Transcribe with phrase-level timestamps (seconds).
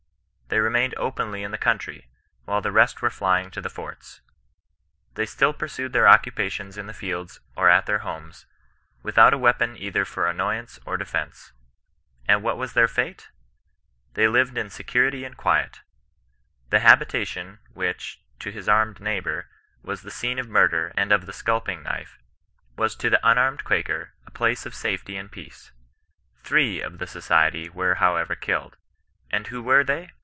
[0.49, 2.09] They remained openly in the country,
[2.43, 4.19] while the rest were flying to the forts.
[5.13, 8.45] They still pursued their occupations in the fidds or at their homes,
[9.01, 11.53] without a weapon either for annoyance or defence.
[12.27, 13.29] And what was then: fate
[14.09, 15.83] 1 They lived in security and quiet.
[16.69, 19.47] The habitation, which, to his armed neighbour,
[19.83, 22.17] was the scene of murder and of the scaJping knife,
[22.75, 25.71] was to the unarmed Quaker a place of safety and of peace.
[26.43, 28.75] Three of the Society were however killed.
[29.29, 30.11] And who were they